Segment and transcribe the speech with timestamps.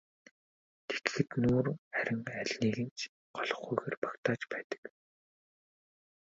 [0.87, 1.65] Тэгэхэд нуур
[1.95, 2.99] харин алиныг нь ч
[3.35, 4.83] голохгүйгээр багтааж байдаг.